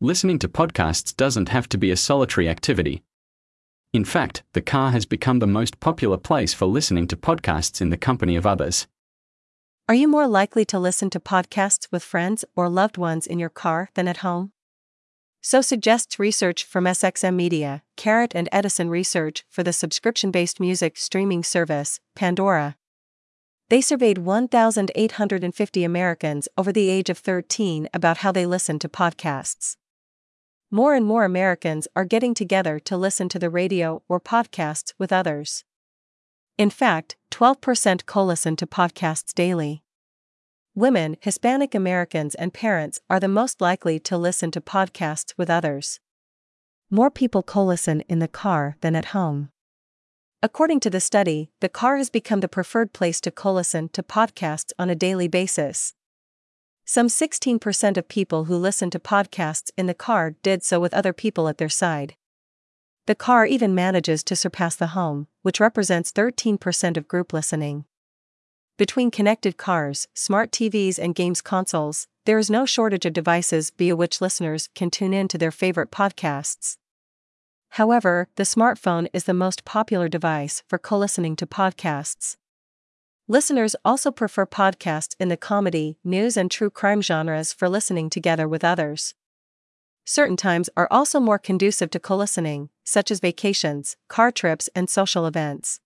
[0.00, 3.02] Listening to podcasts doesn't have to be a solitary activity.
[3.92, 7.90] In fact, the car has become the most popular place for listening to podcasts in
[7.90, 8.86] the company of others.
[9.88, 13.48] Are you more likely to listen to podcasts with friends or loved ones in your
[13.48, 14.52] car than at home?
[15.40, 20.96] So suggests research from SXM Media, Carat and Edison Research for the subscription based music
[20.96, 22.76] streaming service, Pandora.
[23.68, 29.76] They surveyed 1,850 Americans over the age of 13 about how they listen to podcasts.
[30.70, 35.12] More and more Americans are getting together to listen to the radio or podcasts with
[35.12, 35.64] others.
[36.58, 39.82] In fact, 12% co listen to podcasts daily.
[40.74, 46.00] Women, Hispanic Americans, and parents are the most likely to listen to podcasts with others.
[46.90, 49.48] More people co listen in the car than at home.
[50.42, 54.02] According to the study, the car has become the preferred place to co listen to
[54.02, 55.94] podcasts on a daily basis.
[56.90, 61.12] Some 16% of people who listen to podcasts in the car did so with other
[61.12, 62.16] people at their side.
[63.06, 67.84] The car even manages to surpass the home, which represents 13% of group listening.
[68.78, 73.94] Between connected cars, smart TVs, and games consoles, there is no shortage of devices via
[73.94, 76.78] which listeners can tune in to their favorite podcasts.
[77.72, 82.38] However, the smartphone is the most popular device for co listening to podcasts.
[83.30, 88.48] Listeners also prefer podcasts in the comedy, news, and true crime genres for listening together
[88.48, 89.14] with others.
[90.06, 94.88] Certain times are also more conducive to co listening, such as vacations, car trips, and
[94.88, 95.78] social events.